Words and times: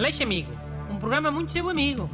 Aleixo 0.00 0.22
Amigo, 0.22 0.50
um 0.90 0.98
programa 0.98 1.30
muito 1.30 1.52
seu 1.52 1.68
amigo. 1.68 2.08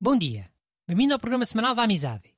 Bom 0.00 0.16
dia, 0.16 0.50
bem-vindo 0.86 1.12
ao 1.12 1.18
programa 1.18 1.44
semanal 1.44 1.74
da 1.74 1.82
Amizade. 1.82 2.30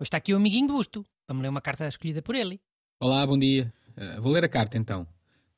Hoje 0.00 0.04
está 0.04 0.16
aqui 0.16 0.32
o 0.32 0.36
amiguinho 0.38 0.66
Busto, 0.68 1.04
me 1.30 1.42
ler 1.42 1.50
uma 1.50 1.60
carta 1.60 1.86
escolhida 1.86 2.22
por 2.22 2.34
ele. 2.34 2.58
Olá, 2.98 3.26
bom 3.26 3.38
dia. 3.38 3.70
Uh, 3.90 4.22
vou 4.22 4.32
ler 4.32 4.46
a 4.46 4.48
carta 4.48 4.78
então. 4.78 5.06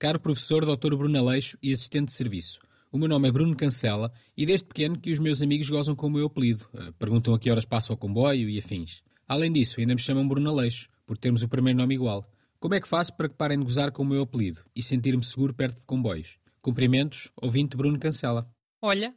Caro 0.01 0.19
professor 0.19 0.65
Dr. 0.67 0.97
Bruno 0.97 1.17
Aleixo 1.17 1.57
e 1.63 1.71
assistente 1.73 2.07
de 2.09 2.15
serviço. 2.15 2.59
O 2.97 2.99
meu 2.99 3.11
nome 3.11 3.29
é 3.29 3.31
Bruno 3.31 3.55
Cancela 3.55 4.11
e 4.35 4.47
desde 4.47 4.67
pequeno 4.67 4.99
que 4.99 5.13
os 5.13 5.19
meus 5.19 5.43
amigos 5.43 5.69
gozam 5.69 5.95
com 5.95 6.07
o 6.07 6.11
meu 6.11 6.29
apelido. 6.29 6.67
Uh, 6.73 6.95
perguntam 6.95 7.35
a 7.35 7.39
que 7.39 7.51
horas 7.51 7.67
passo 7.67 7.93
ao 7.93 7.99
comboio 7.99 8.49
e 8.49 8.57
afins. 8.57 9.03
Além 9.29 9.53
disso, 9.53 9.79
ainda 9.79 9.95
me 9.95 10.01
chamam 10.01 10.27
Bruno 10.27 10.49
Aleixo, 10.49 10.89
por 11.05 11.19
termos 11.19 11.43
o 11.43 11.49
primeiro 11.49 11.79
nome 11.79 11.95
igual. 11.95 12.27
Como 12.59 12.75
é 12.75 12.81
que 12.81 12.89
faço 12.89 13.15
para 13.15 13.29
que 13.29 13.35
parem 13.35 13.59
de 13.59 13.65
gozar 13.65 13.93
com 13.93 14.03
o 14.03 14.07
meu 14.07 14.23
apelido 14.23 14.65
e 14.75 14.83
sentir-me 14.83 15.23
seguro 15.23 15.53
perto 15.53 15.81
de 15.81 15.85
comboios? 15.85 16.39
Cumprimentos, 16.63 17.31
ouvinte 17.37 17.77
Bruno 17.77 18.01
Cancela. 18.01 18.49
Olha, 18.81 19.15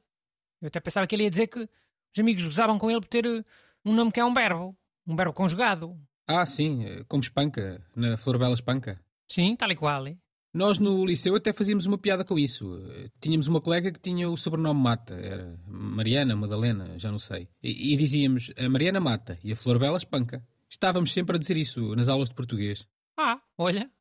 eu 0.61 0.67
até 0.67 0.81
pensava 0.81 1.07
que 1.07 1.15
ele 1.15 1.23
ia 1.23 1.29
dizer 1.29 1.47
que 1.47 1.59
os 1.59 2.19
amigos 2.19 2.43
gozavam 2.43 2.77
com 2.77 2.91
ele 2.91 2.99
por 2.99 3.07
ter 3.07 3.25
uh, 3.25 3.45
um 3.85 3.93
nome 3.93 4.11
que 4.11 4.19
é 4.19 4.25
um 4.25 4.33
verbo, 4.33 4.75
um 5.07 5.15
verbo 5.15 5.31
conjugado. 5.31 5.97
Ah, 6.27 6.45
sim, 6.45 6.83
uh, 6.83 7.05
como 7.07 7.23
espanca, 7.23 7.81
na 7.95 8.17
Florbela 8.17 8.53
Espanca. 8.53 8.99
Sim, 9.25 9.55
tal 9.55 9.71
e 9.71 9.75
qual. 9.77 10.05
é? 10.05 10.17
Nós 10.51 10.79
no 10.79 11.05
liceu 11.05 11.35
até 11.35 11.53
fazíamos 11.53 11.85
uma 11.85 11.97
piada 11.97 12.25
com 12.25 12.37
isso. 12.37 12.81
Tínhamos 13.21 13.47
uma 13.47 13.61
colega 13.61 13.91
que 13.91 13.99
tinha 13.99 14.27
o 14.27 14.35
sobrenome 14.35 14.81
Mata, 14.81 15.13
era 15.13 15.59
Mariana, 15.67 16.35
Madalena, 16.35 16.97
já 16.97 17.11
não 17.11 17.19
sei. 17.19 17.47
E, 17.61 17.93
e 17.93 17.97
dizíamos 17.97 18.51
a 18.57 18.67
Mariana 18.67 18.99
Mata 18.99 19.37
e 19.43 19.51
a 19.51 19.55
Florbela 19.55 19.97
Espanca. 19.97 20.43
Estávamos 20.67 21.11
sempre 21.11 21.35
a 21.35 21.39
dizer 21.39 21.55
isso 21.55 21.95
nas 21.95 22.09
aulas 22.09 22.29
de 22.29 22.35
português. 22.35 22.87
Ah, 23.15 23.39
olha. 23.57 23.91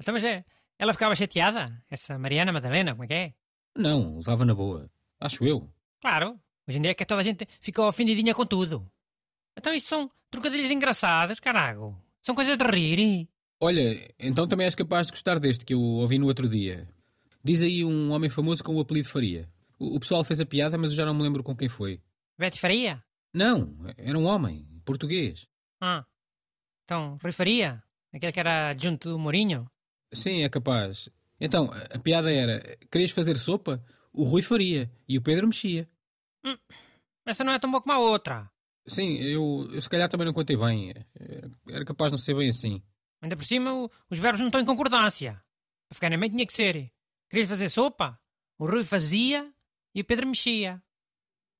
Então, 0.00 0.12
mas 0.12 0.24
é, 0.24 0.44
ela 0.78 0.92
ficava 0.92 1.14
chateada? 1.14 1.66
Essa 1.88 2.18
Mariana 2.18 2.52
Madalena, 2.52 2.92
como 2.92 3.04
é 3.04 3.06
que 3.06 3.14
é? 3.14 3.34
Não, 3.76 4.16
levava 4.16 4.44
na 4.44 4.54
boa. 4.54 4.90
Acho 5.20 5.44
eu. 5.44 5.72
Claro, 6.00 6.40
hoje 6.66 6.78
em 6.78 6.82
dia 6.82 6.90
é 6.90 6.94
que 6.94 7.04
toda 7.04 7.20
a 7.20 7.24
gente 7.24 7.46
ficou 7.60 7.86
ofendidinha 7.86 8.34
com 8.34 8.44
tudo. 8.44 8.90
Então 9.56 9.72
isto 9.72 9.88
são 9.88 10.10
trocadilhos 10.30 10.70
engraçados, 10.70 11.38
carago. 11.38 11.96
São 12.20 12.34
coisas 12.34 12.56
de 12.56 12.64
rir. 12.64 13.28
Olha, 13.60 14.10
então 14.18 14.48
também 14.48 14.64
és 14.64 14.74
capaz 14.74 15.06
de 15.06 15.12
gostar 15.12 15.38
deste 15.38 15.64
que 15.64 15.74
eu 15.74 15.80
ouvi 15.80 16.18
no 16.18 16.26
outro 16.26 16.48
dia. 16.48 16.88
Diz 17.44 17.62
aí 17.62 17.84
um 17.84 18.10
homem 18.10 18.30
famoso 18.30 18.64
com 18.64 18.74
o 18.74 18.80
apelido 18.80 19.08
Faria. 19.08 19.48
O, 19.78 19.96
o 19.96 20.00
pessoal 20.00 20.24
fez 20.24 20.40
a 20.40 20.46
piada, 20.46 20.78
mas 20.78 20.90
eu 20.90 20.96
já 20.96 21.04
não 21.04 21.14
me 21.14 21.22
lembro 21.22 21.42
com 21.42 21.54
quem 21.54 21.68
foi. 21.68 22.00
Betty 22.38 22.58
Faria? 22.58 23.04
Não, 23.34 23.76
era 23.96 24.18
um 24.18 24.24
homem, 24.24 24.66
português. 24.84 25.46
Ah. 25.80 26.06
Então, 26.84 27.18
Rui 27.22 27.32
Faria? 27.32 27.82
Aquele 28.12 28.32
que 28.32 28.40
era 28.40 28.70
adjunto 28.70 29.10
do 29.10 29.18
Mourinho? 29.18 29.70
Sim, 30.12 30.42
é 30.42 30.48
capaz. 30.48 31.08
Então, 31.40 31.70
a 31.72 31.98
piada 31.98 32.32
era: 32.32 32.76
querias 32.90 33.10
fazer 33.10 33.36
sopa? 33.36 33.82
O 34.12 34.24
Rui 34.24 34.42
faria 34.42 34.90
e 35.08 35.16
o 35.16 35.22
Pedro 35.22 35.46
mexia. 35.46 35.88
Essa 37.24 37.44
não 37.44 37.52
é 37.52 37.58
tão 37.58 37.70
boa 37.70 37.80
como 37.80 37.92
a 37.92 37.98
outra. 37.98 38.50
Sim, 38.86 39.16
eu, 39.18 39.68
eu 39.72 39.80
se 39.80 39.88
calhar 39.88 40.08
também 40.08 40.26
não 40.26 40.32
contei 40.32 40.56
bem. 40.56 40.92
Era 41.68 41.84
capaz 41.84 42.10
de 42.10 42.16
não 42.16 42.18
ser 42.18 42.34
bem 42.34 42.48
assim. 42.48 42.82
Ainda 43.22 43.36
por 43.36 43.44
cima, 43.44 43.72
o- 43.72 43.90
os 44.10 44.18
verbos 44.18 44.40
não 44.40 44.48
estão 44.48 44.60
em 44.60 44.64
concordância. 44.64 45.42
Para 45.88 45.94
ficar 45.94 46.10
na 46.10 46.16
mente 46.16 46.32
tinha 46.32 46.46
que 46.46 46.52
ser. 46.52 46.92
Querias 47.28 47.48
fazer 47.48 47.68
sopa? 47.68 48.18
O 48.58 48.66
Rui 48.66 48.84
fazia 48.84 49.52
e 49.94 50.00
o 50.00 50.04
Pedro 50.04 50.26
mexia. 50.26 50.82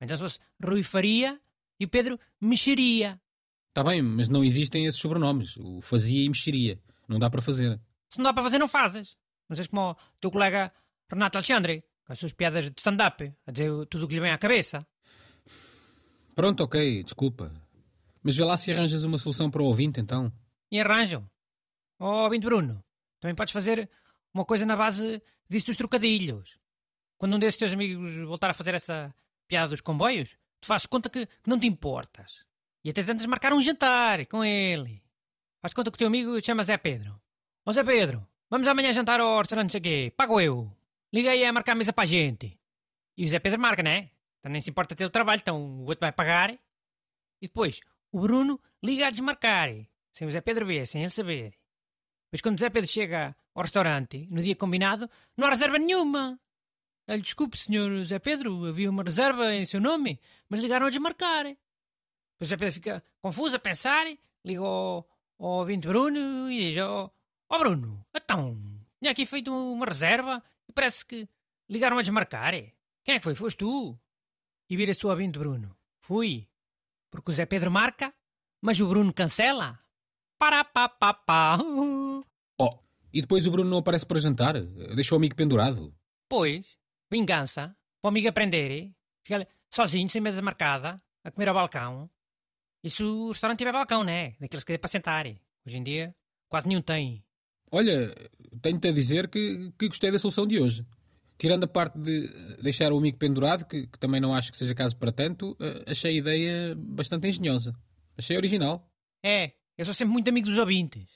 Então 0.00 0.16
se 0.16 0.22
fosse 0.22 0.38
Rui 0.64 0.83
faria 0.83 1.41
e 1.78 1.84
o 1.84 1.88
Pedro 1.88 2.19
mexeria. 2.41 3.20
Está 3.69 3.84
bem, 3.84 4.03
mas 4.03 4.28
não 4.28 4.42
existem 4.44 4.86
esses 4.86 5.00
sobrenomes. 5.00 5.56
O 5.56 5.81
fazia 5.81 6.25
e 6.25 6.28
mexeria. 6.28 6.81
Não 7.08 7.19
dá 7.19 7.28
para 7.31 7.42
fazer. 7.42 7.81
Se 8.08 8.19
não 8.19 8.25
dá 8.25 8.33
para 8.34 8.42
fazer, 8.42 8.58
não 8.58 8.69
fazes. 8.69 9.16
Não 9.48 9.55
sejas 9.56 9.69
como 9.69 9.91
o 9.92 9.97
teu 10.20 10.31
colega 10.31 10.72
Renato 11.10 11.38
Alexandre, 11.38 11.84
com 12.04 12.12
as 12.12 12.19
suas 12.19 12.32
piadas 12.32 12.65
de 12.65 12.75
stand-up, 12.78 13.32
a 13.47 13.50
dizer 13.53 13.71
tudo 13.87 14.04
o 14.04 14.09
que 14.09 14.15
lhe 14.15 14.21
vem 14.21 14.31
à 14.32 14.38
cabeça. 14.38 14.78
Pronto, 16.34 16.62
ok, 16.65 17.03
desculpa. 17.04 17.53
Mas 18.22 18.37
vê 18.37 18.44
lá 18.44 18.56
se 18.56 18.72
arranjas 18.72 19.04
uma 19.04 19.19
solução 19.19 19.50
para 19.50 19.62
o 19.62 19.66
ouvinte, 19.66 20.00
então. 20.00 20.32
E 20.71 20.81
arranjam. 20.81 21.28
Oh, 22.03 22.27
Binto 22.31 22.47
Bruno, 22.47 22.83
também 23.21 23.34
podes 23.34 23.53
fazer 23.53 23.91
uma 24.33 24.43
coisa 24.47 24.65
na 24.65 24.75
base 24.75 25.22
disso 25.47 25.66
dos 25.66 25.77
trocadilhos. 25.77 26.59
Quando 27.19 27.37
um 27.37 27.38
desses 27.38 27.59
teus 27.59 27.75
amigos 27.75 28.16
voltar 28.27 28.49
a 28.49 28.55
fazer 28.55 28.72
essa 28.72 29.15
piada 29.47 29.69
dos 29.69 29.83
comboios, 29.83 30.34
tu 30.62 30.66
fazes 30.66 30.87
conta 30.87 31.10
que, 31.10 31.27
que 31.27 31.50
não 31.50 31.60
te 31.60 31.66
importas. 31.66 32.47
E 32.83 32.89
até 32.89 33.03
tentas 33.03 33.27
marcar 33.27 33.53
um 33.53 33.60
jantar 33.60 34.25
com 34.27 34.43
ele. 34.43 35.03
Faz 35.60 35.75
conta 35.75 35.91
que 35.91 35.97
o 35.97 35.99
teu 35.99 36.06
amigo 36.06 36.41
te 36.41 36.47
chama 36.47 36.65
Zé 36.65 36.78
Pedro. 36.78 37.21
Ó 37.66 37.72
Zé 37.72 37.84
Pedro, 37.84 38.27
vamos 38.49 38.66
amanhã 38.66 38.94
jantar 38.94 39.21
ao 39.21 39.37
restaurante 39.37 39.66
não 39.66 39.72
sei 39.72 39.81
quê. 39.83 40.12
Pago 40.16 40.41
eu. 40.41 40.75
Liga 41.12 41.33
aí 41.33 41.44
a 41.44 41.53
marcar 41.53 41.72
a 41.72 41.75
mesa 41.75 41.93
para 41.93 42.05
a 42.05 42.06
gente. 42.06 42.59
E 43.15 43.27
o 43.27 43.28
Zé 43.28 43.39
Pedro 43.39 43.60
marca, 43.60 43.83
né? 43.83 44.10
Então 44.39 44.50
nem 44.50 44.62
se 44.62 44.71
importa 44.71 44.97
ter 44.97 45.05
o 45.05 45.10
trabalho, 45.10 45.41
então 45.41 45.60
o 45.60 45.81
outro 45.83 46.00
vai 46.00 46.12
pagar. 46.12 46.50
E 46.50 46.59
depois, 47.43 47.81
o 48.10 48.21
Bruno 48.21 48.59
liga 48.83 49.06
a 49.06 49.10
desmarcar. 49.10 49.69
Sem 50.10 50.27
o 50.27 50.31
Zé 50.31 50.41
Pedro 50.41 50.65
ver, 50.65 50.87
sem 50.87 51.03
ele 51.03 51.10
saber. 51.10 51.59
Mas 52.30 52.41
quando 52.41 52.58
Zé 52.60 52.70
Pedro 52.70 52.88
chega 52.88 53.36
ao 53.54 53.62
restaurante, 53.62 54.28
no 54.30 54.42
dia 54.42 54.54
combinado, 54.54 55.08
não 55.36 55.46
há 55.46 55.50
reserva 55.50 55.78
nenhuma. 55.78 56.38
Ele, 57.08 57.22
desculpe, 57.22 57.58
senhor 57.58 58.04
Zé 58.04 58.18
Pedro, 58.18 58.66
havia 58.66 58.88
uma 58.88 59.02
reserva 59.02 59.52
em 59.54 59.66
seu 59.66 59.80
nome, 59.80 60.20
mas 60.48 60.60
ligaram 60.60 60.86
a 60.86 60.91
desmarcar. 60.91 61.46
O 62.41 62.44
Zé 62.44 62.56
Pedro 62.56 62.74
fica 62.74 63.04
confuso 63.20 63.56
a 63.56 63.58
pensar, 63.58 64.06
liga 64.44 64.60
ao, 64.60 65.08
ouvinte 65.36 65.88
Bruno 65.88 66.50
e 66.50 66.72
diz: 66.72 66.82
Ó 66.82 67.10
oh, 67.48 67.58
Bruno, 67.58 68.06
então, 68.14 68.56
tinha 69.00 69.10
aqui 69.10 69.26
feito 69.26 69.52
uma 69.52 69.86
reserva 69.86 70.42
e 70.68 70.72
parece 70.72 71.04
que 71.04 71.28
ligaram 71.68 71.98
a 71.98 72.02
desmarcar. 72.02 72.52
Quem 73.04 73.14
é 73.14 73.18
que 73.18 73.24
foi? 73.24 73.34
Foste 73.34 73.58
tu? 73.58 73.98
E 74.68 74.76
vira-se 74.76 75.04
o 75.04 75.10
ouvinte 75.10 75.38
Bruno: 75.38 75.76
Fui, 75.98 76.47
porque 77.10 77.30
o 77.32 77.34
Zé 77.34 77.44
Pedro 77.44 77.70
marca, 77.70 78.14
mas 78.62 78.80
o 78.80 78.86
Bruno 78.86 79.12
cancela. 79.12 79.80
Para 80.41 80.65
pá 80.65 80.89
pá 80.89 81.12
pá. 81.12 81.59
Oh, 82.59 82.78
e 83.12 83.21
depois 83.21 83.47
o 83.47 83.51
Bruno 83.51 83.69
não 83.69 83.77
aparece 83.77 84.06
para 84.06 84.19
jantar? 84.19 84.59
Deixa 84.95 85.15
o 85.15 85.19
amigo 85.19 85.37
pendurado. 85.37 85.95
Pois, 86.31 86.78
vingança, 87.12 87.77
para 88.01 88.06
o 88.06 88.09
amigo 88.09 88.27
aprender, 88.27 88.91
fica 89.23 89.47
sozinho, 89.69 90.09
sem 90.09 90.23
mesa 90.23 90.41
marcada, 90.41 90.99
a 91.23 91.31
comer 91.31 91.51
ao 91.51 91.55
balcão. 91.55 92.09
Isso 92.83 93.27
o 93.27 93.28
restaurante 93.28 93.59
tiver 93.59 93.73
balcão, 93.73 94.03
né? 94.03 94.34
Daqueles 94.41 94.65
que 94.65 94.73
dê 94.73 94.78
para 94.78 94.89
sentar. 94.89 95.27
Hoje 95.27 95.77
em 95.77 95.83
dia, 95.83 96.17
quase 96.49 96.67
nenhum 96.67 96.81
tem. 96.81 97.22
Olha, 97.71 98.15
tenho-te 98.62 98.89
a 98.89 98.93
dizer 98.93 99.28
que, 99.28 99.71
que 99.78 99.89
gostei 99.89 100.11
da 100.11 100.19
solução 100.19 100.47
de 100.47 100.59
hoje. 100.59 100.87
Tirando 101.37 101.65
a 101.65 101.69
parte 101.69 101.99
de 101.99 102.28
deixar 102.62 102.91
o 102.95 102.97
amigo 102.97 103.19
pendurado, 103.19 103.67
que, 103.67 103.87
que 103.87 103.99
também 103.99 104.22
não 104.22 104.34
acho 104.34 104.51
que 104.51 104.57
seja 104.57 104.75
caso 104.75 104.97
para 104.97 105.12
tanto, 105.12 105.55
eh, 105.61 105.84
achei 105.87 106.12
a 106.12 106.19
ideia 106.19 106.75
bastante 106.75 107.28
engenhosa. 107.28 107.75
Achei 108.17 108.39
original. 108.39 108.81
É, 109.22 109.53
eu 109.80 109.84
sou 109.86 109.94
sempre 109.94 110.12
muito 110.12 110.28
amigo 110.28 110.46
dos 110.46 110.58
ouvintes. 110.58 111.06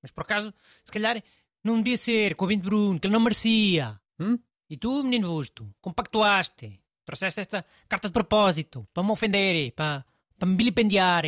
Mas 0.00 0.10
por 0.10 0.22
acaso, 0.22 0.52
se 0.82 0.90
calhar, 0.90 1.22
não 1.62 1.82
devia 1.82 1.98
ser 1.98 2.34
com 2.34 2.44
o 2.44 2.46
ouvinte 2.46 2.64
Bruno, 2.64 2.98
que 2.98 3.06
ele 3.06 3.12
não 3.12 3.20
merecia. 3.20 4.00
Hum? 4.18 4.38
E 4.70 4.76
tu, 4.78 5.04
menino 5.04 5.28
busto, 5.28 5.70
compactuaste. 5.82 6.80
Trouxeste 7.04 7.42
esta 7.42 7.62
carta 7.86 8.08
de 8.08 8.14
propósito, 8.14 8.88
para 8.94 9.02
me 9.02 9.12
ofender, 9.12 9.70
para, 9.72 10.02
para 10.38 10.48
me 10.48 10.56
vilipendiar. 10.56 11.26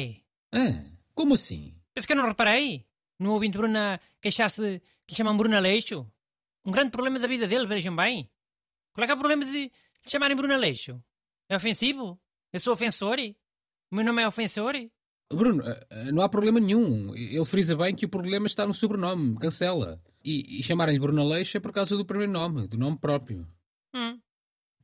Ah, 0.50 0.82
como 1.14 1.34
assim? 1.34 1.74
Pensa 1.92 2.06
que 2.06 2.14
eu 2.14 2.16
não 2.16 2.26
reparei? 2.26 2.86
No 3.18 3.34
ouvinte 3.34 3.58
Bruno 3.58 3.78
queixar-se 4.18 4.80
que 5.06 5.12
lhe 5.12 5.16
chamam 5.16 5.36
Bruno 5.36 5.58
Aleixo? 5.58 6.10
Um 6.64 6.70
grande 6.70 6.90
problema 6.90 7.18
da 7.18 7.26
vida 7.26 7.46
dele, 7.46 7.66
vejam 7.66 7.94
bem. 7.94 8.30
Qual 8.94 9.04
é 9.04 9.06
que 9.06 9.12
é 9.12 9.14
o 9.14 9.18
problema 9.18 9.44
de 9.44 9.50
lhe 9.50 9.72
chamarem 10.06 10.34
Bruno 10.34 10.54
Aleixo? 10.54 11.04
É 11.50 11.54
ofensivo? 11.54 12.18
Eu 12.50 12.60
sou 12.60 12.72
ofensor? 12.72 13.18
O 13.90 13.94
meu 13.94 14.04
nome 14.06 14.22
é 14.22 14.26
ofensor? 14.26 14.74
Bruno, 15.30 15.62
eh, 15.62 15.86
eh, 15.90 16.12
não 16.12 16.22
há 16.22 16.28
problema 16.28 16.58
nenhum. 16.58 17.14
Ele 17.14 17.44
frisa 17.44 17.76
bem 17.76 17.94
que 17.94 18.06
o 18.06 18.08
problema 18.08 18.46
está 18.46 18.66
no 18.66 18.72
sobrenome, 18.72 19.36
cancela. 19.36 20.00
E, 20.24 20.58
e 20.58 20.62
chamarem-lhe 20.62 20.98
Bruno 20.98 21.20
Aleixo 21.20 21.56
é 21.56 21.60
por 21.60 21.72
causa 21.72 21.96
do 21.96 22.04
primeiro 22.04 22.32
nome, 22.32 22.66
do 22.66 22.78
nome 22.78 22.98
próprio. 22.98 23.46
Hum. 23.94 24.18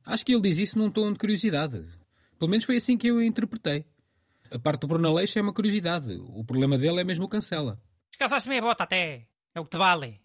Acho 0.05 0.25
que 0.25 0.33
ele 0.33 0.41
diz 0.41 0.59
isso 0.59 0.77
num 0.77 0.91
tom 0.91 1.11
de 1.11 1.19
curiosidade. 1.19 1.83
Pelo 2.37 2.49
menos 2.49 2.65
foi 2.65 2.75
assim 2.75 2.97
que 2.97 3.07
eu 3.07 3.15
o 3.15 3.23
interpretei. 3.23 3.85
A 4.51 4.59
parte 4.59 4.81
do 4.81 4.87
Bruno 4.87 5.09
Aleixo 5.09 5.39
é 5.39 5.41
uma 5.41 5.53
curiosidade. 5.53 6.15
O 6.29 6.43
problema 6.43 6.77
dele 6.77 7.01
é 7.01 7.03
mesmo 7.03 7.25
o 7.25 7.29
cancela. 7.29 7.81
Descalçaste 8.11 8.47
meia 8.47 8.61
bota 8.61 8.83
até. 8.83 9.27
É 9.53 9.59
o 9.59 9.63
que 9.63 9.71
te 9.71 9.77
vale. 9.77 10.21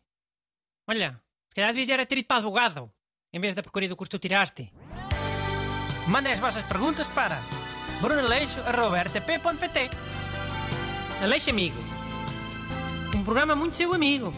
Olha, 0.86 1.20
se 1.48 1.54
calhar 1.54 1.70
devias 1.70 1.88
era 1.88 2.04
ter 2.04 2.18
ido 2.18 2.26
para 2.26 2.36
advogado, 2.36 2.92
em 3.32 3.40
vez 3.40 3.54
da 3.54 3.62
porcaria 3.62 3.88
do 3.88 3.96
curso 3.96 4.10
que 4.10 4.18
tu 4.18 4.20
tiraste. 4.20 4.70
Mandem 6.08 6.32
as 6.32 6.38
vossas 6.38 6.64
perguntas 6.64 7.06
para 7.08 7.40
brunaleixo.rtp.pt 8.00 9.90
Aleixo 11.22 11.50
Amigo. 11.50 11.76
Um 13.14 13.22
programa 13.22 13.54
muito 13.54 13.76
seu 13.76 13.92
amigo. 13.92 14.32